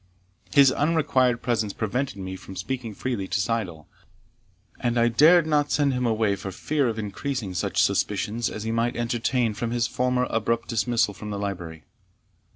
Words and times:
His 0.55 0.71
unrequired 0.71 1.43
presence 1.43 1.73
prevented 1.73 2.17
me 2.17 2.35
from 2.35 2.55
speaking 2.55 2.95
freely 2.95 3.27
to 3.27 3.39
Syddall, 3.39 3.85
and 4.79 4.97
I 4.97 5.09
dared 5.09 5.45
not 5.45 5.69
send 5.71 5.93
him 5.93 6.07
away 6.07 6.35
for 6.35 6.51
fear 6.51 6.87
of 6.87 6.97
increasing 6.97 7.53
such 7.53 7.79
suspicions 7.83 8.49
as 8.49 8.63
he 8.63 8.71
might 8.71 8.95
entertain 8.97 9.53
from 9.53 9.69
his 9.69 9.85
former 9.85 10.25
abrupt 10.31 10.69
dismissal 10.69 11.13
from 11.13 11.29
the 11.29 11.37
library. 11.37 11.83